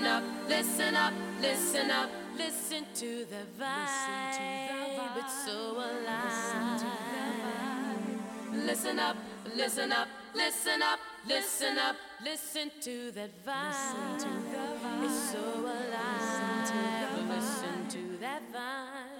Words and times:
listen 0.00 0.06
up, 0.06 0.22
listen 0.48 0.94
up, 0.94 1.12
listen 1.40 1.90
up, 1.90 2.10
listen 2.36 2.84
to 2.94 3.26
the 3.26 3.44
vibe. 3.60 5.16
It's 5.18 5.44
so 5.44 5.76
alive. 5.76 6.82
Listen 8.52 8.98
up, 8.98 9.16
listen 9.54 9.92
up, 9.92 10.08
listen 10.34 10.82
up, 10.82 10.98
listen 11.26 11.78
up, 11.78 11.96
listen 12.24 12.70
to 12.80 13.10
that 13.12 13.30
vibe. 13.44 14.24
It's 15.04 15.32
so 15.32 15.38
alive. 15.38 16.70
Listen 17.28 17.88
to 17.88 18.18
that 18.20 18.42
vibe. 18.54 19.10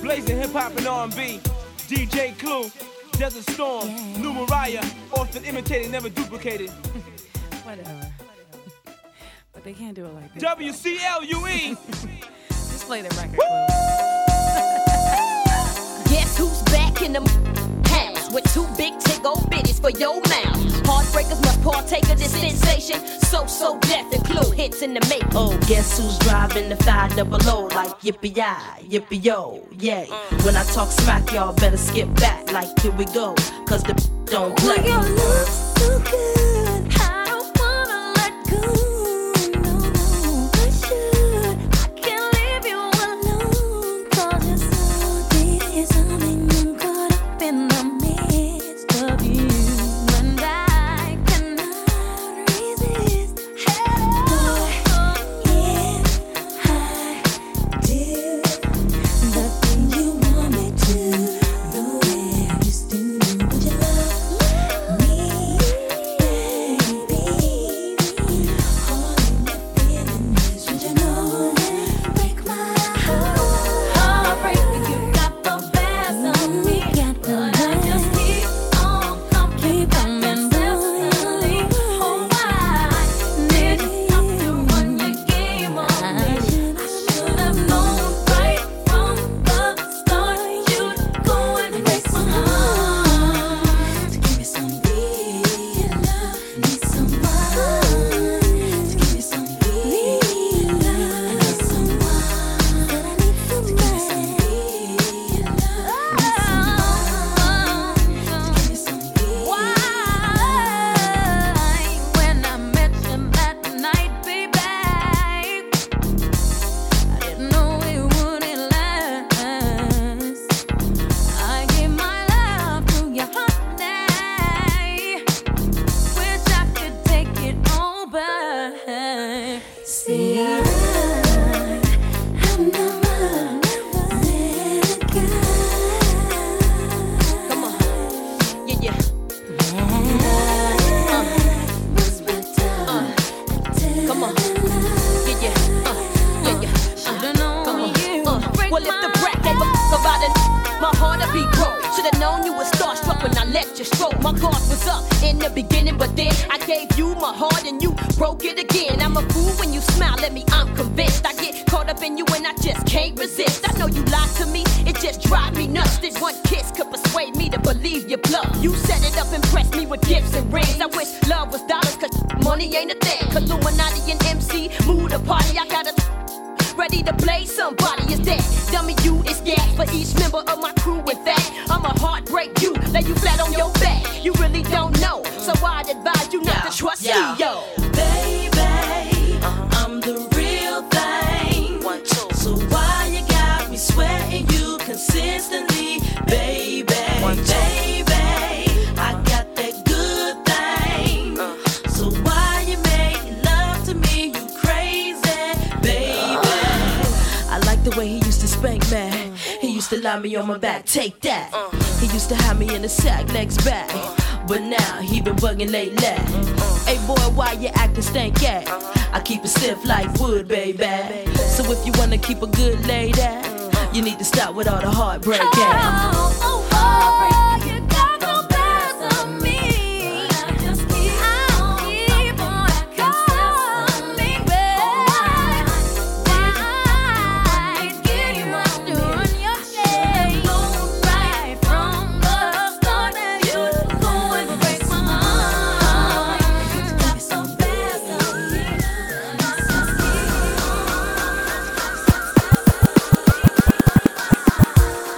Blazing 0.00 0.38
hip 0.38 0.52
hop 0.52 0.76
and 0.78 0.86
R&B. 0.86 1.40
DJ 1.88 2.36
Clue, 2.38 2.70
Desert 3.12 3.48
Storm, 3.50 3.88
New 4.20 4.32
Mariah, 4.32 4.84
often 5.12 5.44
imitated, 5.44 5.92
never 5.92 6.08
duplicated. 6.08 6.70
Whatever. 7.64 8.12
But 9.52 9.64
they 9.64 9.72
can't 9.72 9.94
do 9.94 10.06
it 10.06 10.14
like 10.14 10.34
this. 10.34 10.42
WCLUE. 10.42 11.76
Just 12.48 12.86
play 12.86 13.02
the 13.02 13.08
record. 13.16 13.38
Guess 16.10 16.36
who's 16.38 16.62
back 16.62 17.02
in 17.02 17.12
the 17.12 17.20
house 17.20 17.61
with 18.32 18.44
two 18.52 18.66
big 18.76 18.98
tick 19.00 19.24
old 19.24 19.44
bitties 19.50 19.80
for 19.80 19.90
your 19.90 20.16
mouth? 20.22 20.56
Heartbreakers 20.88 21.40
must 21.44 21.62
partake 21.62 22.08
of 22.10 22.18
this 22.18 22.32
sensation. 22.32 22.98
So, 23.20 23.46
so 23.46 23.78
Def 23.80 24.12
and 24.12 24.24
clue 24.24 24.50
hits 24.50 24.82
in 24.82 24.94
the 24.94 25.00
make. 25.08 25.24
Oh, 25.34 25.56
guess 25.68 25.98
who's 25.98 26.18
driving 26.18 26.68
the 26.68 26.76
five 26.76 27.14
double 27.16 27.38
O 27.48 27.66
like 27.74 28.00
yippee 28.00 28.36
yi, 28.36 28.98
yippee 28.98 29.24
yo, 29.24 29.62
yay. 29.78 30.06
When 30.44 30.56
I 30.56 30.64
talk 30.64 30.90
smack, 30.90 31.32
y'all 31.32 31.54
better 31.54 31.76
skip 31.76 32.12
back 32.16 32.50
like 32.52 32.78
here 32.80 32.92
we 32.92 33.04
go, 33.06 33.34
cause 33.66 33.82
the 33.82 33.94
don't 34.26 34.56
play. 34.58 34.82
Your 34.86 35.02
love 35.02 35.48
so 35.48 35.98
good, 36.00 36.71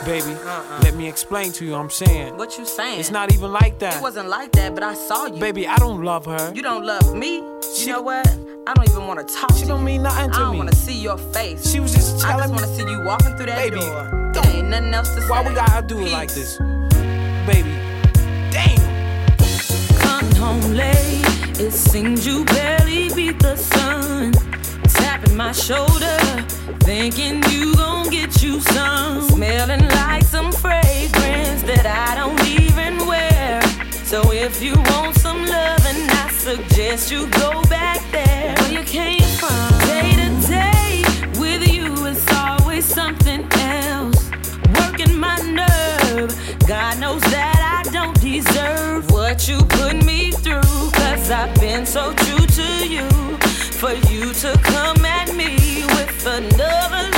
Baby, 0.04 0.32
uh-uh. 0.34 0.80
let 0.82 0.94
me 0.94 1.08
explain 1.08 1.50
to 1.52 1.64
you, 1.64 1.74
I'm 1.74 1.88
saying. 1.88 2.36
What 2.36 2.58
you 2.58 2.66
saying? 2.66 3.00
It's 3.00 3.10
not 3.10 3.32
even 3.32 3.52
like 3.52 3.78
that. 3.78 3.96
It 3.96 4.02
wasn't 4.02 4.28
like 4.28 4.52
that, 4.52 4.74
but 4.74 4.82
I 4.82 4.92
saw 4.94 5.26
you. 5.26 5.40
Baby, 5.40 5.66
I 5.66 5.76
don't 5.78 6.02
love 6.02 6.26
her. 6.26 6.52
You 6.54 6.62
don't 6.62 6.84
love 6.84 7.14
me? 7.14 7.42
She 7.74 7.86
you 7.86 7.92
know 7.92 8.02
what? 8.02 8.26
I 8.66 8.74
don't 8.74 8.88
even 8.88 9.06
want 9.06 9.26
to 9.26 9.34
talk. 9.34 9.52
She 9.54 9.62
to 9.62 9.68
don't 9.68 9.80
you. 9.80 9.86
mean 9.86 10.02
nothing 10.02 10.30
to 10.30 10.38
me. 10.38 10.44
I 10.44 10.48
don't 10.48 10.58
want 10.58 10.70
to 10.70 10.76
see 10.76 10.98
your 11.00 11.16
face. 11.16 11.70
She 11.70 11.80
was 11.80 11.92
just 11.94 12.20
telling 12.20 12.36
I 12.44 12.46
just 12.48 12.50
want 12.50 12.64
to 12.64 12.76
see 12.76 12.90
you 12.90 13.02
walking 13.02 13.34
through 13.36 13.46
that 13.46 13.56
baby, 13.56 13.80
door. 13.80 14.32
Baby, 14.34 14.48
ain't 14.58 14.68
nothing 14.68 14.92
else 14.94 15.08
to 15.14 15.20
Why 15.22 15.26
say. 15.26 15.30
Why 15.30 15.48
we 15.48 15.54
gotta 15.54 15.86
do 15.86 15.96
Peace. 15.98 16.08
it 16.08 16.12
like 16.12 16.34
this, 16.34 16.58
baby? 17.46 17.74
Damn. 18.52 19.38
Coming 19.98 20.36
home 20.36 20.72
late. 20.74 21.22
It 21.58 21.72
seems 21.72 22.26
you 22.26 22.44
barely 22.44 23.08
beat 23.14 23.38
the 23.40 23.56
sun 23.56 24.32
tapping 25.24 25.36
my 25.36 25.52
shoulder, 25.52 26.16
thinking 26.80 27.42
you 27.50 27.74
gon' 27.74 28.10
get 28.10 28.42
you 28.42 28.60
some. 28.60 29.22
Smelling 29.28 29.88
like 29.88 30.22
some 30.24 30.52
fragrance 30.52 31.62
that 31.62 31.86
I 31.86 32.14
don't 32.14 32.40
even 32.46 33.06
wear. 33.06 33.60
So 34.04 34.32
if 34.32 34.62
you 34.62 34.74
want 34.74 35.16
some 35.16 35.44
loving, 35.44 36.08
I 36.10 36.30
suggest 36.32 37.10
you 37.10 37.26
go 37.30 37.62
back 37.64 38.00
there 38.12 38.54
where 38.58 38.72
you 38.72 38.84
came 38.84 39.20
from. 39.38 39.70
Day 39.86 40.12
to 40.20 40.48
day 40.48 41.02
with 41.38 41.66
you, 41.72 42.06
it's 42.06 42.32
always 42.32 42.84
something 42.84 43.46
else. 43.52 44.30
Working 44.78 45.18
my 45.18 45.38
nerve, 45.40 46.30
God 46.66 46.98
knows 46.98 47.22
that 47.22 47.82
I 47.84 47.90
don't 47.90 48.18
deserve 48.20 49.10
what 49.10 49.48
you 49.48 49.58
put 49.58 50.04
me 50.04 50.32
through. 50.32 50.90
Cause 50.92 51.30
I've 51.30 51.54
been 51.60 51.86
so 51.86 52.12
true 52.14 52.46
to 52.46 52.88
you 52.88 53.23
for 53.84 53.92
you 54.10 54.32
to 54.32 54.50
come 54.62 55.04
at 55.04 55.34
me 55.36 55.84
with 55.84 56.26
another 56.26 57.13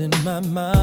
in 0.00 0.10
my 0.24 0.40
mind. 0.40 0.77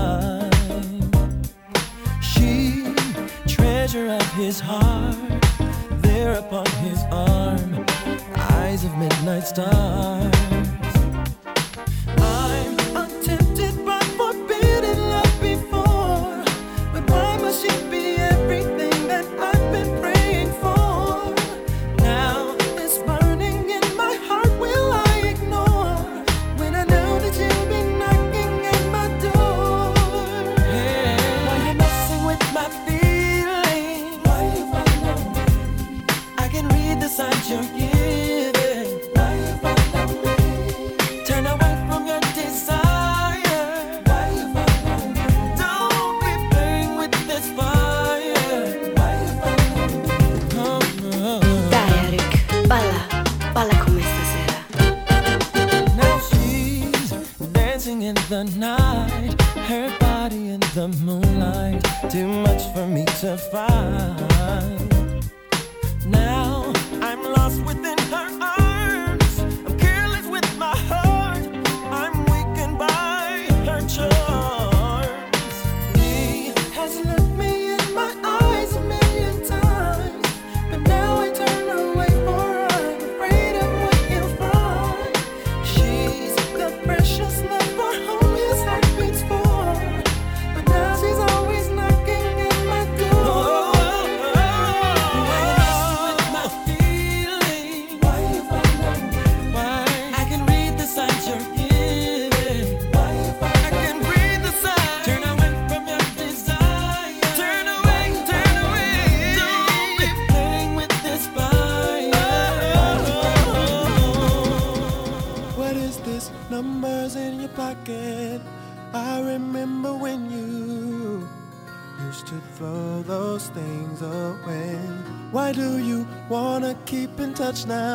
Touch 127.45 127.67
now. 127.67 127.94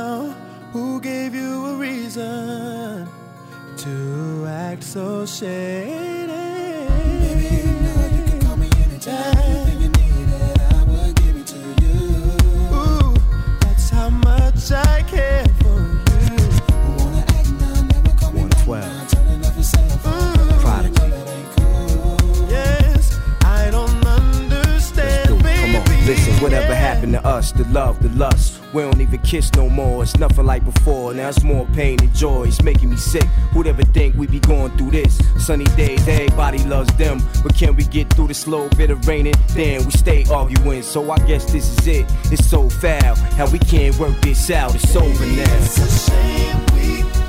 kiss 29.31 29.53
no 29.55 29.69
more. 29.69 30.03
It's 30.03 30.17
nothing 30.17 30.45
like 30.45 30.65
before. 30.65 31.15
Now 31.15 31.29
it's 31.29 31.45
more 31.45 31.65
pain 31.67 32.01
and 32.01 32.13
joy. 32.13 32.49
It's 32.49 32.63
making 32.63 32.91
me 32.91 32.97
sick. 32.97 33.23
Who'd 33.53 33.69
ever 33.69 33.85
think 33.85 34.17
we'd 34.17 34.33
be 34.33 34.41
going 34.41 34.77
through 34.77 34.91
this? 34.91 35.21
Sunny 35.39 35.67
days, 35.77 36.07
everybody 36.09 36.59
loves 36.65 36.93
them. 36.95 37.23
But 37.45 37.55
can 37.55 37.77
we 37.77 37.85
get 37.85 38.13
through 38.13 38.27
this 38.27 38.49
little 38.49 38.69
bit 38.71 38.91
of 38.91 39.07
raining? 39.07 39.35
Then 39.51 39.85
we 39.85 39.93
stay 39.93 40.25
arguing. 40.33 40.83
So 40.83 41.13
I 41.13 41.19
guess 41.19 41.45
this 41.53 41.79
is 41.79 41.87
it. 41.87 42.07
It's 42.33 42.49
so 42.49 42.69
foul. 42.69 43.15
How 43.37 43.49
we 43.49 43.61
can't 43.61 43.97
work 43.99 44.21
this 44.21 44.51
out. 44.51 44.75
It's 44.75 44.97
over 44.97 45.27
now. 45.27 45.57
It's 45.59 45.79
a 45.79 46.11
shame 46.11 46.67
we 46.75 47.20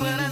me, 0.00 0.08
I 0.08 0.23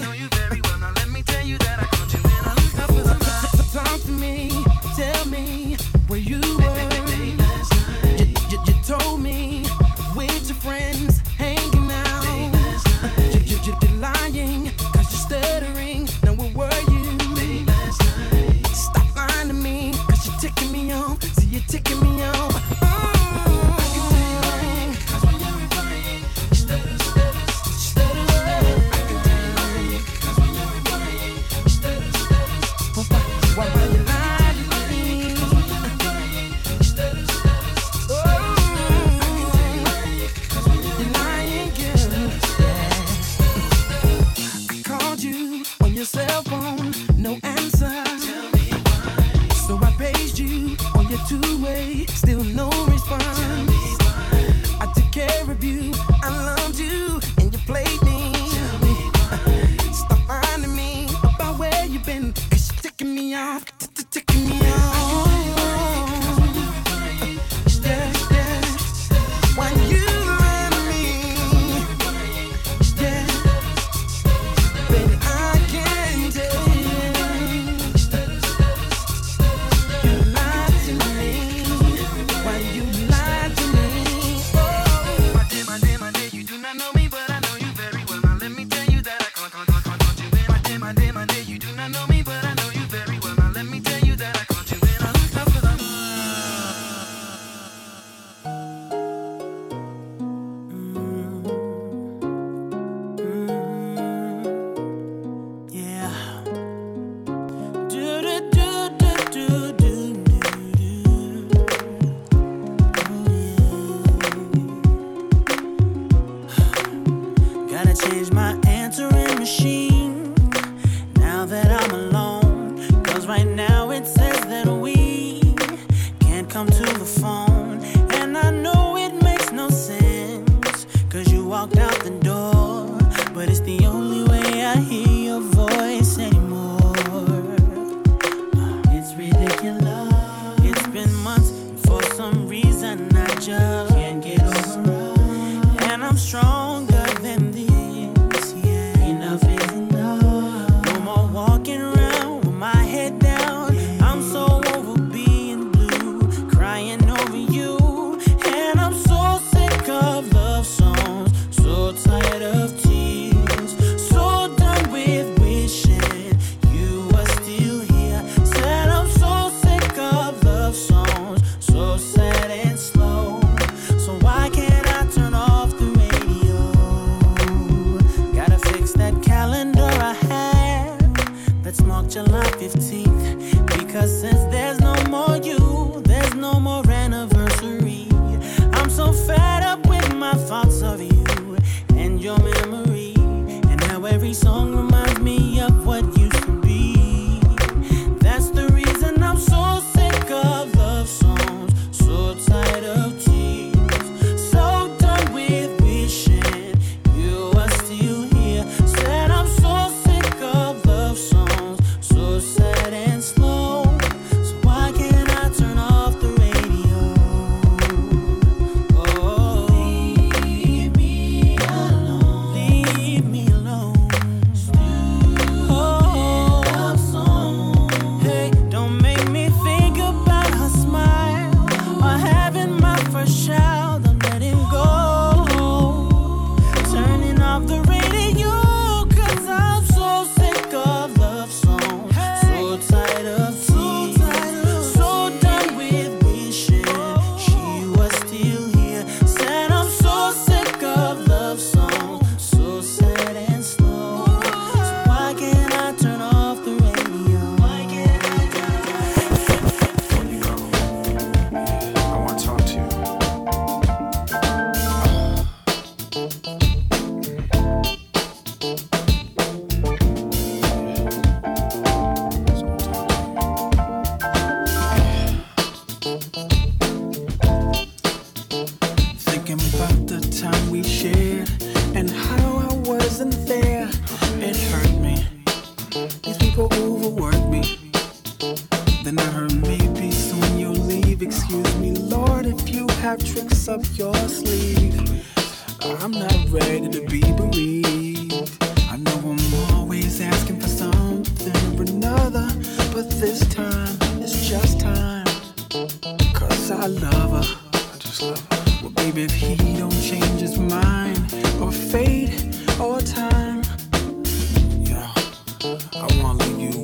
Wanna 316.23 316.45
leave 316.45 316.77
you 316.77 316.82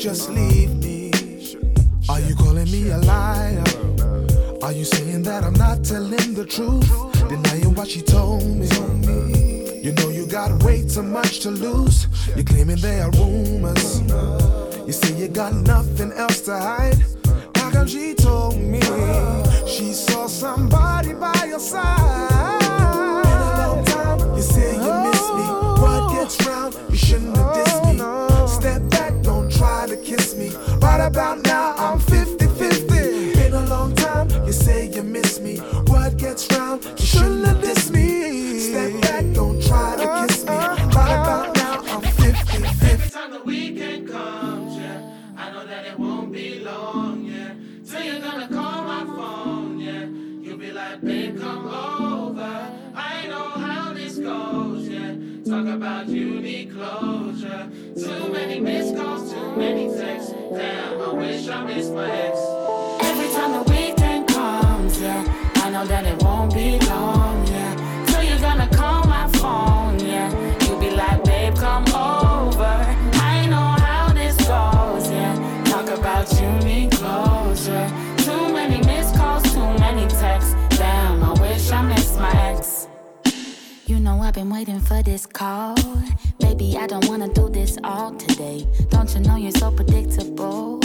Just 0.00 0.30
leave 0.30 0.74
me. 0.82 1.10
Are 2.08 2.20
you 2.20 2.34
calling 2.34 2.70
me 2.72 2.88
a 2.88 2.96
liar? 2.96 3.62
Are 4.62 4.72
you 4.72 4.82
saying 4.82 5.24
that 5.24 5.44
I'm 5.44 5.52
not 5.52 5.84
telling 5.84 6.32
the 6.32 6.46
truth? 6.46 6.88
Denying 7.28 7.74
what 7.74 7.86
she 7.86 8.00
told 8.00 8.42
me. 8.42 8.66
You 9.82 9.92
know 9.92 10.08
you 10.08 10.26
got 10.26 10.62
way 10.62 10.88
too 10.88 11.02
much 11.02 11.40
to 11.40 11.50
lose. 11.50 12.06
You're 12.34 12.46
claiming 12.46 12.78
there 12.78 13.04
are 13.04 13.10
rumors. 13.10 14.00
You 14.86 14.92
say 14.94 15.12
you 15.18 15.28
got 15.28 15.52
nothing 15.52 16.12
else 16.12 16.40
to 16.42 16.56
hide. 16.58 16.96
How 17.56 17.70
come 17.70 17.86
she 17.86 18.14
told 18.14 18.56
me 18.56 18.80
she 19.66 19.92
saw 19.92 20.28
somebody 20.28 21.12
by 21.12 21.44
your 21.46 21.60
side? 21.60 22.60
Been 23.22 23.36
a 23.36 23.54
long 23.58 23.84
time. 23.84 24.34
You 24.34 24.42
say 24.42 24.76
you 24.76 24.92
miss 25.04 25.28
me. 25.36 25.46
What 25.82 26.14
gets 26.14 26.46
round? 26.46 26.74
You 26.88 26.96
shouldn't 26.96 27.36
have 27.36 27.54
dissed 27.54 27.98
me. 27.98 28.29
Right 30.80 31.00
about 31.06 31.44
now, 31.44 31.74
I'm 31.76 31.98
50 31.98 32.46
50. 32.46 33.34
Been 33.34 33.54
a 33.54 33.66
long 33.66 33.94
time. 33.94 34.28
You 34.46 34.52
say 34.52 34.88
you 34.88 35.02
miss 35.02 35.38
me. 35.40 35.56
What 35.86 36.16
gets 36.16 36.50
round? 36.52 36.99
Ex. 61.88 62.38
Every 63.02 63.32
time 63.32 63.52
the 63.52 63.70
weekend 63.70 64.28
comes, 64.28 65.00
yeah, 65.00 65.24
I 65.56 65.70
know 65.70 65.86
that 65.86 66.04
it 66.04 66.22
won't 66.22 66.52
be 66.52 66.78
long, 66.86 67.46
yeah. 67.46 68.04
Till 68.06 68.22
you're 68.22 68.38
gonna 68.38 68.68
call 68.68 69.04
my 69.04 69.26
phone, 69.28 69.98
yeah. 69.98 70.28
You'll 70.66 70.78
be 70.78 70.90
like, 70.90 71.24
babe, 71.24 71.54
come 71.56 71.84
over. 71.88 72.76
I 73.32 73.46
know 73.46 73.68
how 73.86 74.12
this 74.12 74.36
goes, 74.36 75.10
yeah. 75.10 75.64
Talk 75.64 75.88
about 75.98 76.30
you 76.40 76.50
need 76.68 76.92
closure. 76.92 77.88
Too 78.18 78.52
many 78.52 78.84
missed 78.84 79.14
calls, 79.16 79.42
too 79.54 79.72
many 79.78 80.06
texts. 80.08 80.54
Damn, 80.76 81.22
I 81.24 81.32
wish 81.40 81.70
I 81.72 81.82
missed 81.82 82.18
my 82.18 82.32
ex. 82.50 82.88
You 83.86 83.98
know 84.00 84.20
I've 84.20 84.34
been 84.34 84.50
waiting 84.50 84.80
for 84.80 85.02
this 85.02 85.24
call. 85.24 85.76
Baby, 86.38 86.76
I 86.78 86.86
don't 86.86 87.08
wanna 87.08 87.28
do 87.32 87.48
this 87.48 87.78
all 87.82 88.12
today. 88.16 88.66
Don't 88.90 89.12
you 89.14 89.20
know 89.20 89.36
you're 89.36 89.50
so 89.50 89.70
predictable? 89.70 90.79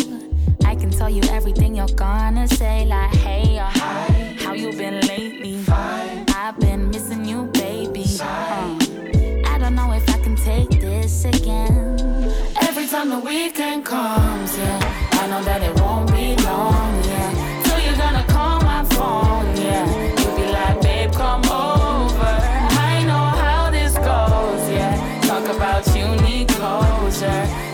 I 0.76 0.78
can 0.78 0.90
tell 0.90 1.10
you 1.10 1.22
everything 1.30 1.74
you're 1.74 1.88
gonna 1.96 2.50
say, 2.50 2.86
like 2.86 3.16
hey 3.16 3.58
or 3.58 3.72
hi. 3.80 4.36
How 4.40 4.52
you 4.52 4.74
been 4.74 5.00
lately? 5.08 5.58
I've 5.70 6.60
been 6.60 6.90
missing 6.90 7.24
you, 7.24 7.46
baby. 7.54 8.04
Uh, 8.20 8.78
I 9.46 9.58
don't 9.58 9.74
know 9.74 9.94
if 9.94 10.04
I 10.10 10.20
can 10.20 10.36
take 10.36 10.70
this 10.82 11.24
again. 11.24 11.98
Every 12.62 12.88
time 12.88 13.08
the 13.10 13.20
weekend 13.20 13.86
comes, 13.86 14.58
yeah, 14.58 15.10
I 15.14 15.28
know 15.28 15.42
that 15.46 15.64
it 15.64 15.80
won't 15.80 16.12
be 16.12 16.36
long, 16.44 16.94
yeah. 17.06 17.64
So 17.64 17.78
you're 17.78 17.96
gonna 17.96 18.26
call 18.28 18.60
my 18.60 18.84
phone, 18.96 19.56
yeah. 19.56 19.86
You'll 20.20 20.36
be 20.36 20.52
like, 20.52 20.82
babe, 20.82 21.14
come 21.14 21.46
over. 21.46 22.36
I 22.92 23.02
know 23.08 23.28
how 23.44 23.72
this 23.72 23.94
goes, 23.94 24.70
yeah. 24.70 25.22
Talk 25.22 25.46
about 25.56 25.88
you 25.96 26.06
need 26.28 26.50
closure. 26.50 27.65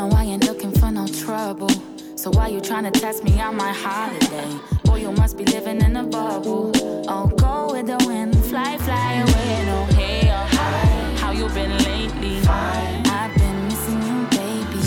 Know 0.00 0.16
I 0.16 0.24
ain't 0.24 0.46
looking 0.46 0.72
for 0.72 0.90
no 0.90 1.06
trouble. 1.06 1.70
So 2.16 2.30
why 2.30 2.48
you 2.48 2.60
tryna 2.60 2.92
test 2.92 3.22
me 3.22 3.38
on 3.40 3.54
my 3.56 3.72
holiday? 3.72 4.50
Boy, 4.84 4.98
you 5.04 5.12
must 5.12 5.36
be 5.36 5.44
living 5.44 5.82
in 5.82 5.94
a 5.96 6.04
bubble. 6.04 6.72
Oh, 7.14 7.26
go 7.44 7.72
with 7.72 7.86
the 7.86 7.98
wind, 8.06 8.34
fly, 8.50 8.78
fly 8.78 9.12
away. 9.24 9.52
No, 9.70 9.78
hey 9.98 10.22
or 10.36 10.46
hi. 10.56 11.16
How 11.20 11.32
you 11.32 11.46
been 11.48 11.74
lately? 11.90 12.36
I've 12.48 13.34
been 13.40 13.58
missing 13.68 14.02
you, 14.08 14.18
baby. 14.38 14.82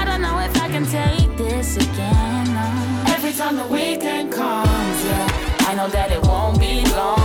I 0.00 0.02
don't 0.04 0.22
know 0.26 0.38
if 0.48 0.54
I 0.64 0.68
can 0.74 0.84
take 0.98 1.30
this 1.36 1.76
again. 1.76 2.46
no. 2.56 2.66
Every 3.14 3.32
time 3.32 3.54
the 3.56 3.68
weekend 3.76 4.32
comes, 4.32 4.98
yeah, 5.04 5.68
I 5.68 5.74
know 5.76 5.88
that 5.96 6.10
it 6.10 6.22
won't 6.22 6.58
be 6.58 6.74
long, 6.98 7.19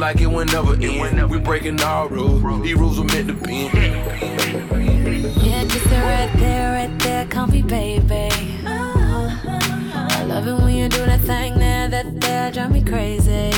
like 0.00 0.20
it 0.22 0.26
will 0.26 0.46
never 0.46 0.72
end. 0.82 1.30
We 1.30 1.38
breaking 1.38 1.80
all 1.82 2.08
rules. 2.08 2.62
These 2.62 2.74
rules 2.74 2.98
were 2.98 3.04
meant 3.04 3.28
to 3.28 3.34
be. 3.34 3.68
Yeah, 5.46 5.64
just 5.64 5.84
right 5.86 6.32
there, 6.36 6.72
right 6.72 6.98
there, 7.00 7.26
comfy 7.26 7.60
baby. 7.60 8.30
I 8.64 10.24
love 10.26 10.48
it 10.48 10.54
when 10.54 10.74
you 10.74 10.88
do 10.88 11.04
that 11.04 11.20
thing 11.20 11.58
there, 11.58 11.88
that 11.88 12.18
there, 12.18 12.50
drive 12.50 12.72
me 12.72 12.82
crazy. 12.82 13.52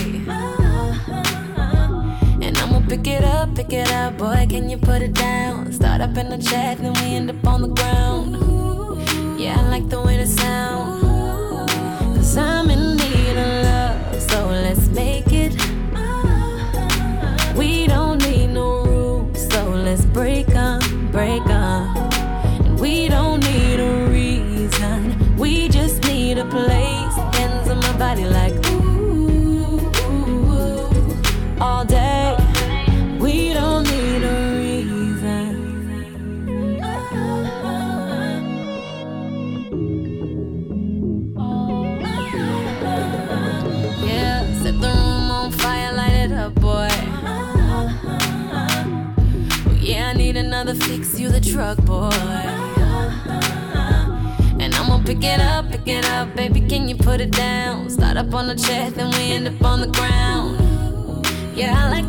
And 2.43 2.59
I'ma 2.59 2.80
pick 2.88 3.07
it 3.07 3.22
up, 3.22 3.55
pick 3.55 3.72
it 3.72 3.93
up, 3.93 4.18
boy, 4.18 4.45
can 4.51 4.68
you 4.68 4.78
put 4.78 5.01
it 5.01 5.14
down? 5.14 5.72
Start 5.72 6.01
up 6.01 6.16
in 6.16 6.28
the 6.28 6.38
chat, 6.38 6.78
then 6.78 6.93
we 6.95 7.14
end 7.14 7.30
up 7.30 7.47
on 7.47 7.62
the 7.62 7.68
ground. 7.68 8.41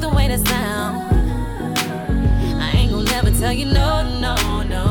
the 0.04 0.10
way 0.10 0.28
that 0.28 0.46
sound. 0.48 0.96
I 2.62 2.72
ain't 2.76 2.92
gonna 2.92 3.06
never 3.06 3.32
tell 3.40 3.54
you 3.54 3.66
no, 3.66 3.90
no, 4.20 4.36
no. 4.64 4.86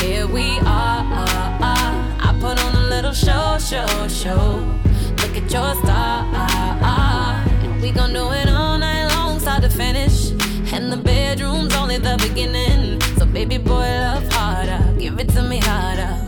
Here 0.00 0.26
we 0.26 0.58
are, 0.60 1.02
are, 1.20 1.50
are. 1.70 1.92
I 2.26 2.30
put 2.40 2.56
on 2.64 2.74
a 2.82 2.86
little 2.88 3.12
show, 3.12 3.58
show, 3.58 4.08
show. 4.08 4.44
Look 5.20 5.36
at 5.36 5.46
your 5.54 5.74
star, 5.82 6.24
uh, 6.34 7.64
and 7.64 7.82
we 7.82 7.90
gon' 7.90 8.12
do 8.14 8.24
it 8.32 8.48
all 8.48 8.78
night 8.78 9.08
long, 9.14 9.38
start 9.38 9.62
to 9.64 9.70
finish. 9.70 10.30
And 10.72 10.90
the 10.90 10.96
bedroom's 10.96 11.74
only 11.74 11.98
the 11.98 12.16
beginning. 12.26 13.00
So 13.18 13.26
baby 13.26 13.58
boy, 13.58 13.88
love 14.06 14.26
harder, 14.32 14.80
give 14.98 15.18
it 15.20 15.28
to 15.30 15.42
me 15.42 15.58
harder. 15.58 16.21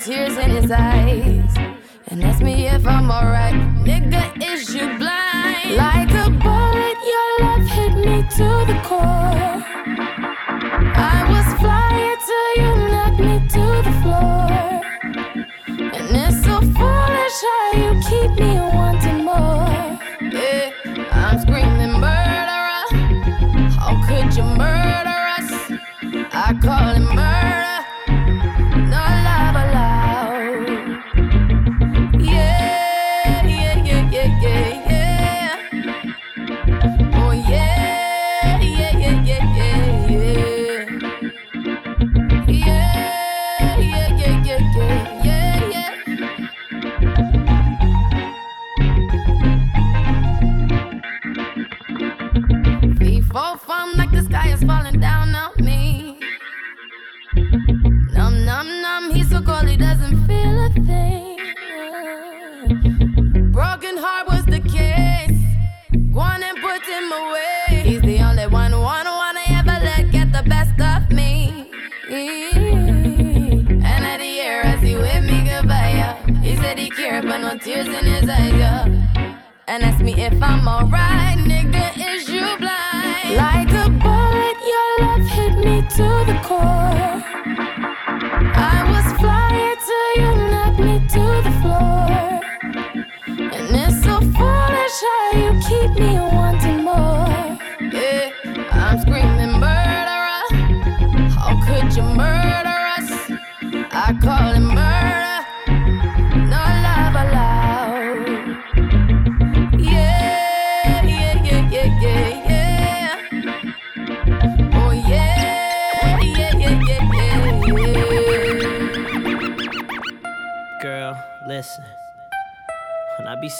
Tears 0.00 0.36
in 0.38 0.49
me 85.64 85.82
to 85.82 86.24
the 86.26 86.40
core. 86.42 87.29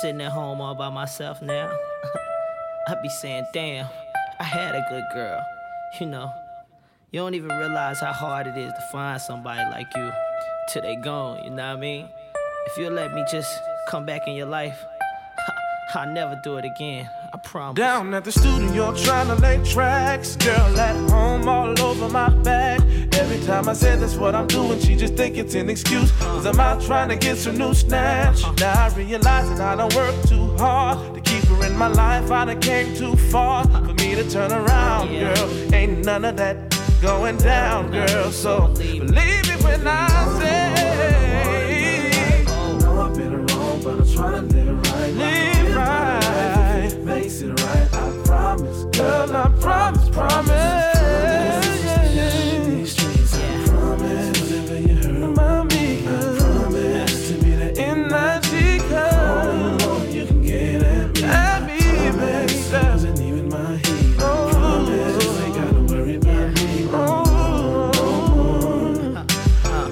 Sitting 0.00 0.20
at 0.22 0.32
home 0.32 0.62
all 0.62 0.74
by 0.74 0.88
myself 0.88 1.42
now, 1.42 1.70
I 2.88 2.94
be 3.02 3.10
saying, 3.10 3.44
damn, 3.52 3.86
I 4.38 4.44
had 4.44 4.74
a 4.74 4.86
good 4.88 5.04
girl. 5.12 5.44
You 6.00 6.06
know, 6.06 6.32
you 7.10 7.20
don't 7.20 7.34
even 7.34 7.50
realize 7.50 8.00
how 8.00 8.12
hard 8.12 8.46
it 8.46 8.56
is 8.56 8.72
to 8.72 8.80
find 8.92 9.20
somebody 9.20 9.68
like 9.70 9.88
you 9.94 10.10
till 10.70 10.82
they 10.82 10.96
gone, 10.96 11.44
you 11.44 11.50
know 11.50 11.68
what 11.68 11.76
I 11.76 11.80
mean? 11.80 12.08
If 12.66 12.78
you'll 12.78 12.92
let 12.92 13.12
me 13.12 13.24
just 13.30 13.60
come 13.88 14.06
back 14.06 14.26
in 14.26 14.34
your 14.34 14.46
life, 14.46 14.82
I'll 15.92 16.08
never 16.08 16.36
do 16.36 16.56
it 16.56 16.64
again. 16.64 17.08
I 17.32 17.36
promise. 17.38 17.76
Down 17.76 18.14
at 18.14 18.24
the 18.24 18.32
studio 18.32 18.94
trying 18.94 19.26
to 19.28 19.34
lay 19.36 19.62
tracks. 19.64 20.36
Girl 20.36 20.78
at 20.78 21.10
home 21.10 21.48
all 21.48 21.80
over 21.80 22.08
my 22.08 22.28
back. 22.42 22.80
Every 23.14 23.40
time 23.44 23.68
I 23.68 23.72
say 23.72 23.96
that's 23.96 24.16
what 24.16 24.34
I'm 24.34 24.46
doing, 24.46 24.78
she 24.78 24.94
just 24.94 25.14
think 25.14 25.36
it's 25.36 25.54
an 25.54 25.68
excuse. 25.68 26.12
Cause 26.12 26.46
I'm 26.46 26.60
out 26.60 26.80
trying 26.82 27.08
to 27.08 27.16
get 27.16 27.38
some 27.38 27.58
new 27.58 27.74
snatch. 27.74 28.42
Now 28.60 28.86
I 28.86 28.88
realize 28.94 29.48
that 29.48 29.60
I 29.60 29.76
don't 29.76 29.94
work 29.94 30.14
too 30.26 30.56
hard 30.58 31.14
to 31.14 31.20
keep 31.20 31.44
her 31.44 31.66
in 31.66 31.76
my 31.76 31.88
life. 31.88 32.30
I 32.30 32.44
done 32.44 32.60
came 32.60 32.94
too 32.94 33.16
far 33.16 33.64
for 33.64 33.94
me 33.94 34.14
to 34.14 34.28
turn 34.30 34.52
around, 34.52 35.08
girl. 35.08 35.74
Ain't 35.74 36.04
none 36.04 36.24
of 36.24 36.36
that 36.36 36.56
going 37.02 37.36
down, 37.38 37.90
girl. 37.90 38.30
So 38.30 38.68
believe 38.76 39.48
me 39.48 39.56
when 39.64 39.86
I 39.86 40.38
say. 40.38 40.59
Promise, 49.60 50.08
promise. 50.08 50.96
These 52.66 52.92
streets, 52.92 53.34
I 53.34 53.38
promise. 53.66 54.40
Whatever 54.40 54.78
you 54.80 54.94
heard 54.96 55.66
me, 55.66 56.06
I 56.06 56.10
promise 56.38 57.28
to 57.28 57.34
be 57.44 57.50
the 57.56 57.68
you 60.10 60.24
can 60.26 60.42
get 60.42 60.82
at 60.82 61.14
me. 61.14 61.22
At 61.24 61.60
me, 61.66 61.78
baby. 62.18 62.54
My 63.50 63.76
heat. 63.76 64.18
I 64.18 64.20
promise. 64.50 65.24
You 65.24 65.30
ain't 65.44 65.54
gotta 65.54 65.82
worry 65.92 66.16
about 66.16 66.54
me. 66.54 66.88
Oh, 66.92 67.92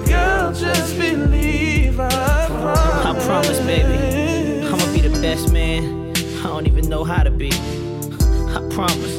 girl, 0.07 0.53
just 0.53 0.97
believe. 0.97 1.99
I 1.99 2.09
promise. 2.47 3.05
I 3.05 3.25
promise, 3.25 3.59
baby. 3.59 4.65
I'ma 4.67 4.85
be 4.93 5.01
the 5.01 5.15
best 5.21 5.51
man. 5.53 6.11
I 6.39 6.43
don't 6.47 6.65
even 6.65 6.89
know 6.89 7.03
how 7.03 7.21
to 7.21 7.29
be. 7.29 7.51
I 7.51 8.67
promise. 8.71 9.18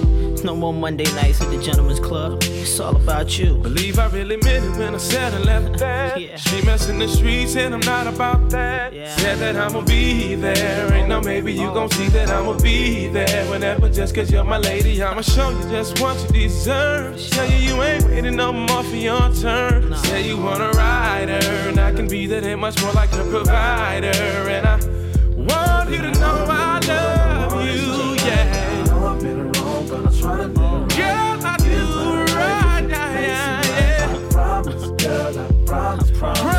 No 0.50 0.56
more 0.56 0.74
Monday 0.74 1.04
nights 1.14 1.40
at 1.40 1.48
the 1.48 1.62
Gentleman's 1.62 2.00
Club. 2.00 2.42
It's 2.42 2.80
all 2.80 2.96
about 2.96 3.38
you. 3.38 3.54
Believe 3.58 4.00
I 4.00 4.08
really 4.08 4.36
meant 4.38 4.64
it 4.64 4.76
when 4.80 4.96
I 4.96 4.98
said 4.98 5.32
I 5.32 5.38
left 5.38 5.78
that. 5.78 6.20
yeah. 6.20 6.34
She 6.34 6.60
messing 6.62 6.98
the 6.98 7.06
streets 7.06 7.54
and 7.54 7.72
I'm 7.72 7.78
not 7.82 8.08
about 8.08 8.50
that. 8.50 8.92
Yeah. 8.92 9.14
Said 9.14 9.38
that 9.38 9.54
I'ma 9.54 9.82
be 9.82 10.34
there. 10.34 10.92
Ain't 10.92 11.08
no 11.08 11.20
maybe 11.20 11.52
you 11.52 11.68
gon' 11.72 11.88
see 11.92 12.08
that 12.08 12.30
I'ma 12.30 12.58
be 12.58 13.06
there. 13.06 13.48
Whenever 13.48 13.88
just 13.88 14.12
cause 14.12 14.28
you're 14.32 14.42
my 14.42 14.58
lady, 14.58 15.00
I'ma 15.00 15.20
show 15.20 15.50
you 15.50 15.62
just 15.70 16.00
what 16.00 16.20
you 16.34 16.48
deserve. 16.48 17.16
Tell 17.30 17.48
you 17.48 17.58
you 17.58 17.82
ain't 17.84 18.04
waiting 18.06 18.34
no 18.34 18.52
more 18.52 18.82
for 18.82 18.96
your 18.96 19.32
turn. 19.34 19.94
Say 19.98 20.26
you 20.26 20.36
wanna 20.36 20.70
ride 20.70 21.28
her, 21.28 21.68
and 21.68 21.78
I 21.78 21.92
can 21.92 22.08
be 22.08 22.26
that 22.26 22.42
and 22.42 22.60
much 22.60 22.82
more 22.82 22.92
like 22.92 23.12
a 23.12 23.22
provider. 23.30 24.08
And 24.08 24.66
I 24.66 24.76
want 25.36 25.90
you 25.90 25.98
to 25.98 26.10
know 26.18 26.44
I 26.48 26.80
love 26.88 27.64
you, 27.64 27.99
promise, 36.20 36.49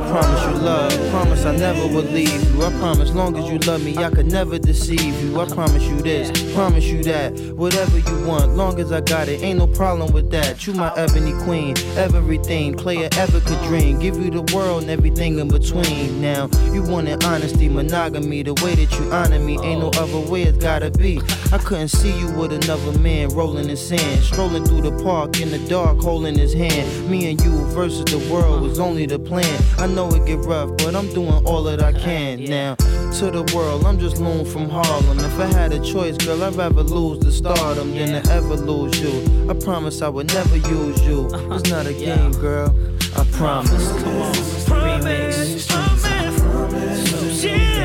I 0.00 0.08
promise 0.08 0.44
you 0.44 0.64
love. 0.64 1.10
Promise 1.10 1.44
I 1.44 1.56
never 1.56 1.86
would 1.94 2.10
leave 2.10 2.54
you. 2.54 2.62
I 2.62 2.70
promise, 2.78 3.12
long 3.12 3.36
as 3.36 3.48
you 3.50 3.58
love 3.58 3.84
me, 3.84 3.96
I 3.98 4.08
could 4.10 4.26
never 4.26 4.58
deceive 4.58 5.22
you. 5.22 5.38
I 5.38 5.46
promise 5.46 5.82
you 5.84 6.00
this, 6.00 6.30
promise 6.54 6.84
you 6.84 7.02
that. 7.04 7.38
Whatever 7.54 7.98
you 7.98 8.26
want, 8.26 8.56
long 8.56 8.80
as 8.80 8.92
I 8.92 9.02
got 9.02 9.28
it, 9.28 9.42
ain't 9.42 9.58
no 9.58 9.66
problem 9.66 10.12
with 10.12 10.30
that. 10.30 10.66
You 10.66 10.72
my 10.72 10.92
ebony 10.96 11.32
queen, 11.44 11.76
everything, 11.96 12.74
player 12.76 13.08
ever 13.18 13.40
could 13.40 13.60
dream. 13.64 13.98
Give 13.98 14.16
you 14.16 14.30
the 14.30 14.42
world 14.54 14.82
and 14.82 14.90
everything 14.90 15.38
in 15.38 15.48
between. 15.48 16.20
Now, 16.20 16.48
you 16.72 16.82
wanted 16.82 17.22
honesty, 17.22 17.68
monogamy, 17.68 18.42
the 18.42 18.54
way 18.54 18.74
that 18.74 18.98
you 18.98 19.12
honor 19.12 19.38
me, 19.38 19.58
ain't 19.62 19.80
no 19.80 19.90
other 20.00 20.30
way 20.30 20.44
it's 20.44 20.58
gotta 20.58 20.90
be. 20.90 21.20
I 21.52 21.58
couldn't 21.58 21.88
see 21.88 22.18
you 22.18 22.30
with 22.32 22.52
another 22.52 22.98
man 23.00 23.28
rolling 23.28 23.68
in 23.68 23.76
sand, 23.76 24.22
strolling 24.22 24.64
through 24.64 24.82
the 24.82 25.02
park 25.04 25.40
in 25.40 25.50
the 25.50 25.58
dark, 25.68 26.00
holding 26.00 26.38
his 26.38 26.54
hand. 26.54 27.10
Me 27.10 27.30
and 27.30 27.40
you 27.42 27.64
versus 27.66 28.04
the 28.06 28.32
world 28.32 28.62
was 28.62 28.78
only 28.78 29.04
the 29.04 29.18
plan. 29.18 29.62
I 29.78 29.86
know 29.94 30.08
it 30.10 30.24
get 30.26 30.38
rough, 30.40 30.70
but 30.78 30.94
I'm 30.94 31.08
doing 31.12 31.44
all 31.44 31.62
that 31.64 31.82
I 31.82 31.92
can 31.92 32.44
now. 32.44 32.74
To 33.18 33.30
the 33.30 33.42
world, 33.54 33.84
I'm 33.84 33.98
just 33.98 34.18
loon 34.18 34.44
from 34.44 34.68
Harlem. 34.68 35.18
If 35.18 35.38
I 35.38 35.46
had 35.46 35.72
a 35.72 35.80
choice, 35.80 36.16
girl, 36.16 36.42
I'd 36.42 36.54
rather 36.54 36.82
lose 36.82 37.18
the 37.20 37.32
stardom 37.32 37.92
than 37.94 38.22
to 38.22 38.30
ever 38.32 38.56
lose 38.56 39.00
you. 39.00 39.48
I 39.50 39.54
promise 39.54 40.00
I 40.02 40.08
would 40.08 40.28
never 40.32 40.56
use 40.56 41.00
you. 41.04 41.26
Uh-huh. 41.32 41.54
It's 41.56 41.70
not 41.70 41.86
a 41.86 41.92
game, 41.92 42.32
girl. 42.32 42.74
I 43.16 43.24
promise. 43.32 43.88
Come 44.02 44.16
on, 44.16 44.34
Promise, 44.66 45.66
promise, 45.66 46.40
promise. 46.40 47.44
Yeah, 47.44 47.56
y'all 47.74 47.79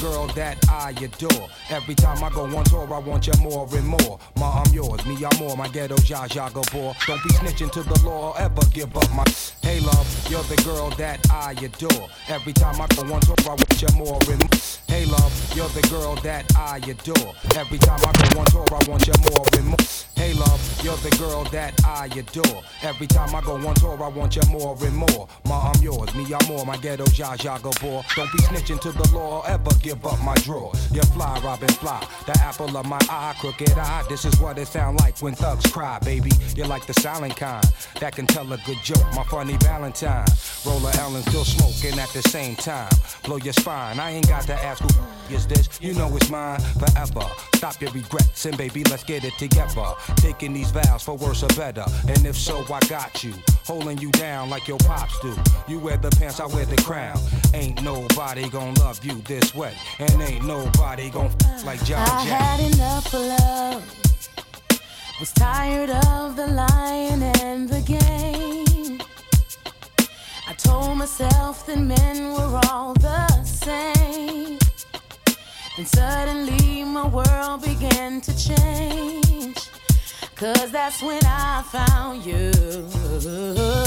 girl 0.00 0.26
that 0.28 0.69
I 0.80 0.92
adore. 0.92 1.46
Every 1.68 1.94
time 1.94 2.24
I 2.24 2.30
go 2.30 2.44
on 2.44 2.64
tour, 2.64 2.88
I 2.92 2.98
want 2.98 3.26
you 3.26 3.34
more 3.40 3.68
and 3.70 3.86
more. 3.86 4.18
Ma, 4.38 4.62
I'm 4.62 4.72
yours, 4.72 5.04
me, 5.04 5.14
I'm 5.22 5.38
more. 5.38 5.54
My 5.54 5.68
ghetto, 5.68 5.94
Zsa 5.96 6.26
Zsa 6.26 6.48
Gabor. 6.48 6.94
Don't 7.06 7.22
be 7.22 7.28
snitching 7.34 7.70
to 7.72 7.82
the 7.82 8.00
law 8.02 8.30
or 8.32 8.40
ever 8.40 8.62
give 8.72 8.96
up 8.96 9.10
my. 9.12 9.24
Hey 9.60 9.80
love, 9.80 10.08
you're 10.30 10.42
the 10.44 10.56
girl 10.64 10.88
that 10.96 11.20
I 11.30 11.52
adore. 11.52 12.08
Every 12.28 12.54
time 12.54 12.80
I 12.80 12.86
go 12.96 13.02
on 13.12 13.20
tour, 13.20 13.36
I 13.44 13.48
want 13.50 13.82
you 13.82 13.88
more 13.94 14.18
and 14.30 14.40
more. 14.40 14.60
Hey 14.88 15.04
love, 15.04 15.52
you're 15.54 15.68
the 15.68 15.86
girl 15.90 16.16
that 16.22 16.50
I 16.56 16.78
adore. 16.78 17.34
Every 17.54 17.78
time 17.78 18.00
I 18.00 18.12
go 18.12 18.40
on 18.40 18.46
tour, 18.46 18.66
I 18.70 18.88
want 18.88 19.06
you 19.06 19.14
more 19.30 19.46
and 19.58 19.66
more. 19.68 19.84
Hey 20.16 20.32
love, 20.34 20.80
you're 20.82 20.96
the 20.96 21.10
girl 21.18 21.44
that 21.44 21.74
I 21.84 22.06
adore. 22.06 22.62
Every 22.82 23.06
time 23.06 23.34
I 23.34 23.40
go 23.42 23.54
on 23.54 23.74
tour, 23.74 24.02
I 24.02 24.08
want 24.08 24.34
you 24.36 24.42
more 24.48 24.76
and 24.82 24.96
more. 24.96 25.28
Ma, 25.44 25.70
I'm 25.70 25.82
yours, 25.82 26.14
me, 26.14 26.24
I'm 26.32 26.46
more. 26.48 26.64
My 26.64 26.78
ghetto, 26.78 27.04
Zsa 27.04 27.36
Zsa 27.36 27.60
Gabor. 27.62 28.02
Don't 28.16 28.32
be 28.32 28.38
snitching 28.48 28.80
to 28.80 28.92
the 28.92 29.06
law 29.14 29.40
or 29.42 29.48
ever 29.48 29.70
give 29.82 30.04
up 30.06 30.20
my 30.22 30.34
You're 30.92 31.04
fly, 31.04 31.40
Robin 31.44 31.68
fly. 31.68 32.06
The 32.26 32.38
apple 32.40 32.76
of 32.76 32.86
my 32.86 33.00
eye, 33.08 33.34
crooked 33.38 33.72
eye. 33.72 34.04
This 34.08 34.24
is 34.24 34.38
what 34.40 34.58
it 34.58 34.68
sound 34.68 34.98
like 35.00 35.18
when 35.18 35.34
thugs 35.34 35.70
cry, 35.70 35.98
baby. 36.00 36.30
You're 36.54 36.66
like 36.66 36.86
the 36.86 36.94
silent 36.94 37.36
kind 37.36 37.64
that 38.00 38.14
can 38.14 38.26
tell 38.26 38.52
a 38.52 38.58
good 38.66 38.78
joke. 38.82 39.04
My 39.14 39.24
funny 39.24 39.56
Valentine. 39.58 40.26
Roller 40.66 40.90
Ellen 40.98 41.22
still 41.22 41.44
smoking 41.44 41.98
at 41.98 42.10
the 42.10 42.22
same 42.22 42.56
time. 42.56 42.90
Blow 43.24 43.36
your 43.36 43.52
spine. 43.52 43.98
I 43.98 44.10
ain't 44.10 44.28
got 44.28 44.42
to 44.44 44.54
ask 44.54 44.82
who 44.82 44.88
is 45.34 45.46
this. 45.46 45.68
You 45.80 45.94
know 45.94 46.14
it's 46.16 46.30
mine 46.30 46.60
forever. 46.78 47.26
Stop 47.54 47.80
your 47.80 47.90
regrets 47.92 48.46
and 48.46 48.56
baby, 48.56 48.82
let's 48.84 49.04
get 49.04 49.24
it 49.24 49.34
together. 49.38 49.92
Taking 50.16 50.52
these 50.52 50.70
vows 50.70 51.02
for 51.02 51.16
worse 51.16 51.42
or 51.42 51.48
better. 51.48 51.84
And 52.08 52.24
if 52.26 52.36
so, 52.36 52.64
I 52.72 52.80
got 52.88 53.22
you. 53.22 53.34
Holding 53.64 53.98
you 53.98 54.10
down 54.12 54.50
like 54.50 54.66
your 54.66 54.78
pops 54.78 55.18
do. 55.20 55.36
You 55.68 55.78
wear 55.78 55.96
the 55.96 56.10
pants, 56.10 56.40
I 56.40 56.46
wear 56.46 56.64
the 56.64 56.80
crown. 56.82 57.18
Ain't 57.54 57.82
nobody 57.82 58.48
gonna 58.48 58.78
love 58.80 59.04
you 59.04 59.14
this 59.26 59.54
way. 59.54 59.74
And 59.98 60.22
ain't 60.22 60.44
nobody 60.64 61.10
gonna 61.10 61.34
f- 61.44 61.64
like 61.64 61.82
John 61.84 62.00
I 62.08 62.24
Jack. 62.24 62.40
had 62.40 62.60
enough 62.74 63.14
of 63.14 63.20
love. 63.20 63.82
Was 65.18 65.32
tired 65.32 65.90
of 65.90 66.36
the 66.36 66.46
lying 66.46 67.22
and 67.22 67.68
the 67.68 67.80
game. 67.82 69.00
I 70.48 70.52
told 70.54 70.96
myself 70.98 71.66
that 71.66 71.78
men 71.78 72.32
were 72.32 72.60
all 72.70 72.94
the 72.94 73.26
same. 73.44 74.58
Then 75.76 75.86
suddenly 75.86 76.84
my 76.84 77.06
world 77.06 77.62
began 77.62 78.20
to 78.22 78.32
change. 78.48 79.58
Cause 80.34 80.70
that's 80.72 81.02
when 81.02 81.20
I 81.24 81.62
found 81.76 82.24
you. 82.24 82.50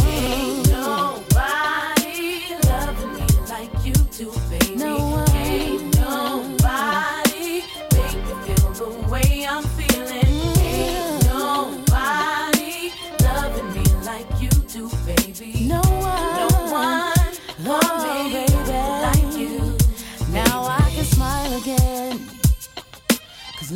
Ain't 0.05 0.69
nobody 0.69 2.55
loving 2.69 3.13
me 3.15 3.25
like 3.49 3.71
you 3.83 3.93
do, 4.19 4.31
baby. 4.51 4.75
No 4.75 5.25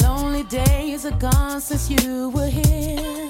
lonely 0.02 0.43
days 0.43 1.06
are 1.06 1.18
gone 1.18 1.62
since 1.62 1.89
you 1.89 2.30
were 2.30 2.48
here. 2.48 3.28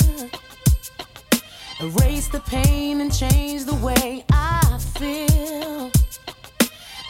Erase 1.80 2.28
the 2.30 2.42
pain 2.48 3.02
and 3.02 3.14
change 3.14 3.66
the 3.66 3.76
way 3.76 4.26
I 4.32 4.80
feel. 4.96 5.92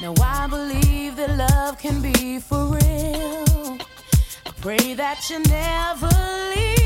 Now 0.01 0.13
I 0.21 0.47
believe 0.47 1.15
that 1.15 1.37
love 1.37 1.77
can 1.77 2.01
be 2.01 2.39
for 2.39 2.65
real. 2.65 3.77
I 4.45 4.51
pray 4.61 4.93
that 4.93 5.29
you 5.29 5.39
never 5.39 6.09
leave. 6.55 6.76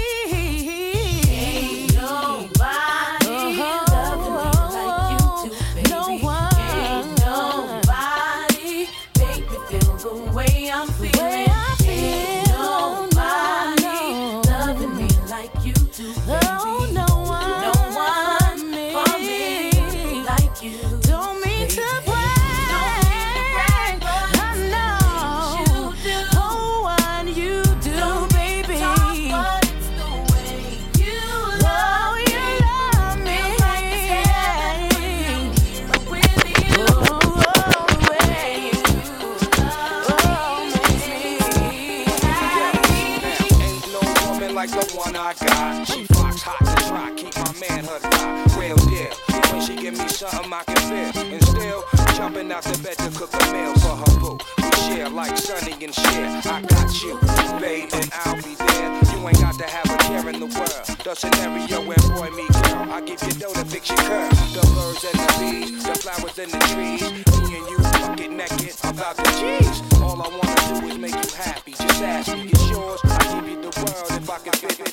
The 61.11 61.17
scenario 61.17 61.81
where 61.85 61.97
boy 62.15 62.29
meet 62.37 62.47
girl. 62.47 62.87
I 62.89 63.01
give 63.01 63.21
you 63.23 63.33
dough 63.33 63.51
to 63.51 63.65
fix 63.65 63.89
your 63.89 63.97
curl. 63.97 64.29
The 64.29 64.61
birds 64.71 65.03
and 65.03 65.19
the 65.19 65.27
bees, 65.41 65.83
the 65.83 65.93
flowers 65.99 66.39
and 66.39 66.49
the 66.49 66.59
trees. 66.71 67.01
Me 67.03 67.57
and 67.59 67.67
you 67.67 67.79
fucking 67.99 68.37
naked 68.37 68.75
about 68.85 69.17
the 69.17 69.23
G's. 69.35 69.81
All 69.99 70.21
I 70.21 70.29
wanna 70.29 70.79
do 70.79 70.87
is 70.87 70.97
make 70.97 71.11
you 71.11 71.35
happy. 71.35 71.73
Just 71.73 72.01
ask 72.01 72.33
me, 72.33 72.43
it's 72.45 72.69
yours. 72.69 73.01
I 73.03 73.41
give 73.41 73.49
you 73.49 73.59
the 73.59 73.71
world 73.83 74.09
if 74.23 74.29
I 74.29 74.39
can 74.39 74.53
fit 74.53 74.79
it. 74.79 74.87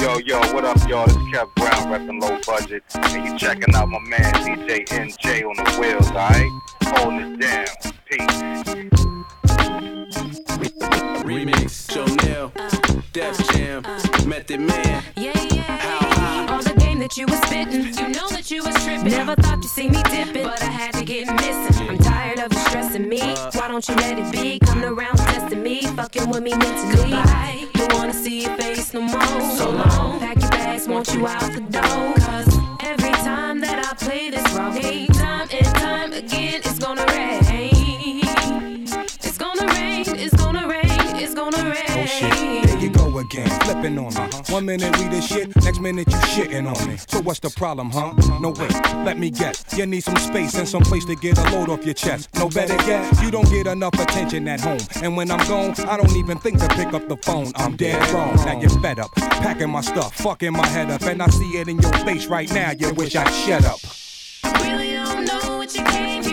Yo, 0.00 0.16
yo, 0.24 0.40
what 0.54 0.64
up, 0.64 0.78
y'all? 0.88 1.04
This 1.04 1.16
is 1.16 1.22
Kev 1.24 1.54
Brown, 1.56 1.88
reppin' 1.92 2.22
low 2.22 2.38
budget. 2.46 2.84
And 2.94 3.22
you 3.26 3.36
checking 3.38 3.74
out 3.74 3.90
my 3.90 3.98
man 3.98 4.32
DJ 4.32 4.86
Enjay 4.86 5.44
on 5.44 5.56
the 5.62 5.70
wheels, 5.78 6.08
alright? 6.08 6.50
Holding 6.84 7.34
it 7.34 7.40
down. 7.40 7.66
Peace. 8.06 8.46
Remix, 11.26 11.55
Jonell, 11.55 11.55
Def 11.55 11.55
Jam, 11.55 11.55
Method 14.26 14.60
Man. 14.60 15.02
Yeah, 15.16 15.32
yeah. 15.52 16.46
All 16.50 16.62
the 16.62 16.74
game 16.78 16.98
that 16.98 17.16
you 17.16 17.26
was 17.26 17.38
spitting, 17.42 17.86
you 17.94 18.08
know 18.08 18.28
that 18.28 18.50
you 18.50 18.62
was 18.62 18.74
tripping. 18.84 19.10
Never 19.10 19.34
thought 19.36 19.62
you'd 19.62 19.70
see 19.70 19.88
me 19.88 20.02
dipping, 20.10 20.44
but 20.44 20.62
I 20.62 20.66
had 20.66 20.94
to 20.94 21.04
get 21.04 21.32
missing. 21.34 21.88
I'm 21.88 21.98
tired 21.98 22.40
of 22.40 22.52
you 22.52 22.58
stressing 22.60 23.08
me 23.08 23.16
me. 23.20 23.34
Why 23.52 23.68
don't 23.68 23.88
you 23.88 23.94
let 23.96 24.18
it 24.18 24.32
be? 24.32 24.58
Coming 24.58 24.84
around 24.84 25.16
testing 25.18 25.62
me, 25.62 25.82
fucking 25.82 26.28
with 26.28 26.42
me 26.42 26.50
mentally. 26.50 27.10
Goodbye. 27.10 27.66
Don't 27.74 27.94
wanna 27.94 28.12
see 28.12 28.42
your 28.42 28.56
face 28.56 28.92
no 28.92 29.00
more. 29.00 29.40
So 29.56 29.70
long. 29.70 30.18
Pack 30.20 30.40
your 30.40 30.50
bags, 30.50 30.88
want 30.88 31.12
you 31.14 31.26
out 31.26 31.52
the 31.52 31.60
door. 31.60 32.14
Cause 32.26 32.65
on 43.84 44.14
me. 44.14 44.52
One 44.52 44.66
minute 44.66 44.96
we 44.98 45.04
the 45.08 45.20
shit, 45.20 45.54
next 45.64 45.80
minute 45.80 46.08
you 46.08 46.18
shitting 46.18 46.66
on 46.66 46.88
me. 46.88 46.96
So 47.08 47.20
what's 47.20 47.40
the 47.40 47.50
problem, 47.50 47.90
huh? 47.90 48.14
No 48.40 48.50
way, 48.50 48.68
let 49.04 49.18
me 49.18 49.30
guess. 49.30 49.64
You 49.76 49.86
need 49.86 50.02
some 50.02 50.16
space 50.16 50.54
and 50.54 50.68
some 50.68 50.82
place 50.82 51.04
to 51.06 51.14
get 51.14 51.38
a 51.38 51.42
load 51.50 51.68
off 51.68 51.84
your 51.84 51.94
chest. 51.94 52.28
No 52.34 52.48
better 52.48 52.74
yet, 52.86 53.22
you 53.22 53.30
don't 53.30 53.48
get 53.48 53.66
enough 53.66 53.94
attention 53.94 54.48
at 54.48 54.60
home. 54.60 54.80
And 55.02 55.16
when 55.16 55.30
I'm 55.30 55.46
gone, 55.46 55.74
I 55.88 55.96
don't 55.96 56.16
even 56.16 56.38
think 56.38 56.58
to 56.60 56.68
pick 56.68 56.92
up 56.94 57.08
the 57.08 57.16
phone. 57.18 57.52
I'm 57.56 57.76
dead 57.76 58.00
wrong. 58.12 58.34
Now 58.36 58.60
you're 58.60 58.70
fed 58.80 58.98
up, 58.98 59.14
packing 59.14 59.70
my 59.70 59.82
stuff, 59.82 60.14
fucking 60.16 60.52
my 60.52 60.66
head 60.66 60.90
up, 60.90 61.02
and 61.02 61.22
I 61.22 61.28
see 61.28 61.58
it 61.58 61.68
in 61.68 61.78
your 61.78 61.92
face 62.04 62.26
right 62.26 62.50
now. 62.52 62.72
You 62.72 62.92
wish 62.94 63.14
I'd 63.14 63.30
shut 63.30 63.64
up. 63.64 63.80
really 64.62 64.92
don't 64.92 65.24
know 65.24 65.58
what 65.58 65.74
you 65.74 65.84
came 65.84 66.25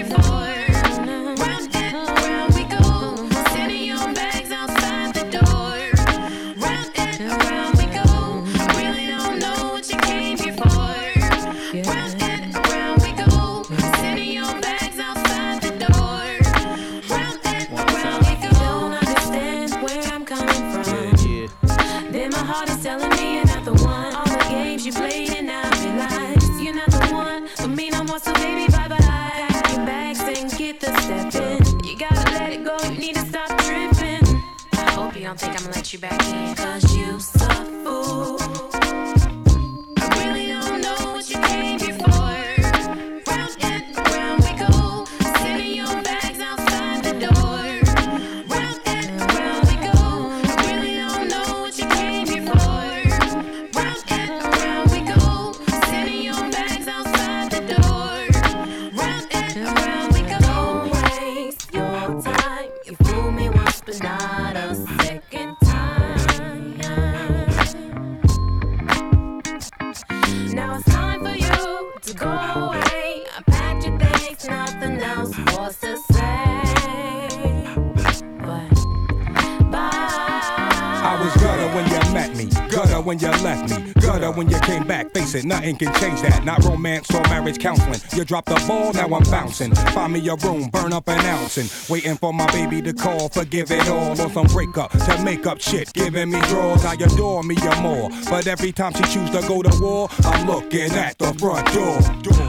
nothing 85.64 85.88
can 85.88 85.94
change 86.02 86.22
that. 86.22 86.44
Not 86.44 86.64
romance 86.64 87.14
or 87.14 87.22
marriage 87.24 87.60
counseling. 87.60 88.00
You 88.14 88.26
dropped 88.26 88.50
the 88.50 88.64
ball, 88.68 88.94
now 88.94 89.06
I'm 89.16 89.24
bouncing. 89.24 89.74
Find 89.94 90.14
me 90.14 90.28
a 90.28 90.36
room, 90.36 90.70
burn 90.70 90.94
up 90.94 91.08
an 91.08 91.20
ounce, 91.26 91.58
and 91.58 91.72
waiting 91.90 92.18
for 92.18 92.34
my 92.34 92.48
baby 92.52 92.82
to 92.82 92.94
call. 92.94 93.30
Forgive 93.30 93.72
it 93.72 93.88
all, 93.88 94.12
or 94.12 94.30
some 94.30 94.48
breakup 94.48 94.92
to 94.92 95.24
make 95.24 95.46
up 95.48 95.62
shit. 95.62 95.94
Giving 95.94 96.32
me 96.32 96.42
draws, 96.42 96.86
I 96.86 96.94
adore 96.94 97.44
me 97.44 97.56
or 97.64 97.82
more. 97.82 98.10
But 98.30 98.48
every 98.48 98.72
time 98.72 98.94
she 98.94 99.04
choose 99.04 99.30
to 99.32 99.42
go 99.48 99.62
to 99.62 99.82
war, 99.82 100.10
I'm 100.26 100.48
looking 100.48 100.92
at 100.92 101.18
the 101.18 101.34
front 101.34 101.72
door. 101.74 102.43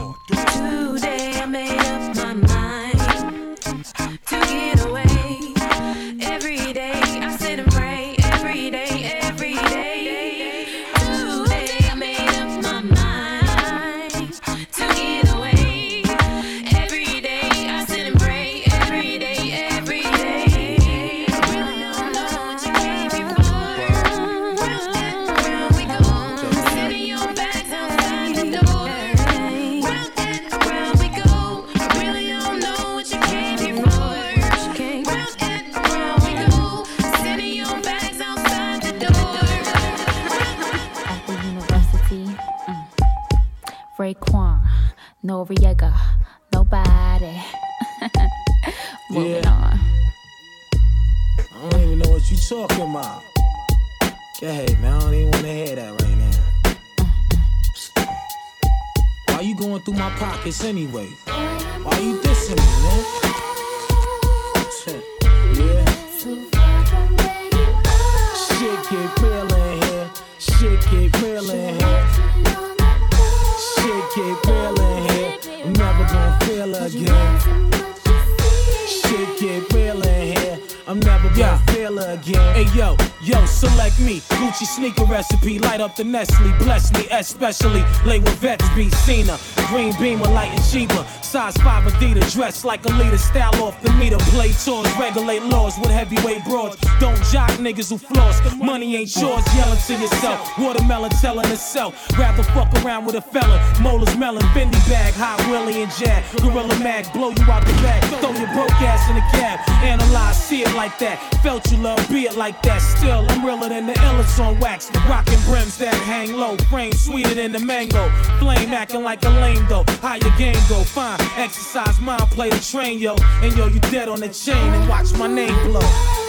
Nestle. 86.03 86.51
Bless 86.59 86.91
me, 86.93 87.07
especially. 87.11 87.83
Lay 88.05 88.19
with 88.19 88.35
vets 88.35 88.67
be 88.75 88.89
Cena. 88.89 89.37
Green 89.85 90.17
beamer, 90.17 90.31
light 90.33 90.49
and 90.49 90.65
cheaper. 90.65 91.05
Size 91.21 91.55
5 91.57 91.93
Adidas. 91.93 92.33
Dress 92.33 92.65
like 92.65 92.83
a 92.85 92.93
leader. 92.93 93.19
Style 93.19 93.53
off 93.61 93.79
the 93.83 93.91
meter. 93.93 94.17
Play 94.33 94.51
tours. 94.53 94.87
Regulate 94.97 95.43
laws 95.43 95.77
with 95.77 95.91
heavyweight 95.91 96.43
broads. 96.43 96.75
Don't 96.99 97.21
jock 97.25 97.51
niggas 97.59 97.91
who 97.91 97.99
floss. 97.99 98.41
Money 98.55 98.95
ain't 98.95 99.15
yours. 99.15 99.43
Yelling 99.55 99.77
to 99.85 99.93
yourself. 99.93 100.57
Watermelon 100.57 101.11
telling 101.21 101.51
itself. 101.51 101.93
Rather 102.17 102.41
fuck 102.41 102.73
around 102.83 103.05
with 103.05 103.15
a 103.15 103.21
fella. 103.21 103.61
Molars 103.79 104.17
melon. 104.17 104.41
Fendi 104.55 104.79
bag. 104.89 105.13
Hot 105.15 105.37
Willie 105.51 105.83
and 105.83 105.91
Jack. 105.91 106.23
Gorilla 106.37 106.79
Mag. 106.79 107.11
Blow 107.13 107.29
you 107.29 107.43
out 107.51 107.63
the 107.67 107.73
back. 107.83 108.01
Throw 108.21 108.31
your 108.31 108.51
broke 108.53 108.81
ass 108.81 109.07
in 109.09 109.15
the 109.15 109.25
cab. 109.37 109.59
Analyze. 109.83 110.41
See 110.41 110.63
it 110.63 110.73
like 110.73 110.97
that. 110.99 111.19
Felt 111.43 111.69
you 111.71 111.77
love. 111.77 111.99
Be 112.09 112.25
it 112.25 112.35
like 112.35 112.61
that. 112.63 112.79
Still, 112.79 113.25
I'm 113.29 113.45
realer 113.45 113.69
than 113.69 113.85
the 113.85 113.93
illest 113.93 114.39
on 114.43 114.59
wax. 114.59 114.89
Rockin' 115.07 115.41
brims 115.41 115.77
that 115.77 115.93
hang 115.93 116.33
low. 116.33 116.57
Frame 116.71 116.93
sweeter 116.93 117.35
than 117.35 117.51
the 117.51 117.59
mango. 117.59 118.09
Flame 118.39 118.73
acting 118.73 119.03
like 119.03 119.23
a 119.25 119.29
lame 119.29 119.65
though. 119.67 119.74
How 120.01 120.15
your 120.15 120.35
game 120.37 120.55
go? 120.69 120.83
Fine. 120.83 121.19
Exercise 121.35 121.99
mind. 121.99 122.21
Play 122.31 122.49
the 122.49 122.59
train, 122.59 122.99
yo. 122.99 123.15
And 123.41 123.55
yo, 123.57 123.67
you 123.67 123.79
dead 123.79 124.07
on 124.07 124.19
the 124.19 124.29
chain. 124.29 124.73
And 124.73 124.87
watch 124.89 125.13
my 125.17 125.27
name 125.27 125.55
blow. 125.67 126.24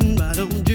I 0.00 0.32
don't 0.34 0.67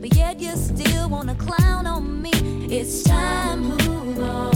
but 0.00 0.14
yet 0.16 0.40
you 0.40 0.56
still 0.56 1.08
wanna 1.08 1.34
clown 1.34 1.86
on 1.86 2.22
me. 2.22 2.30
It's 2.70 3.02
time, 3.02 3.60
move 3.68 4.22
on. 4.22 4.49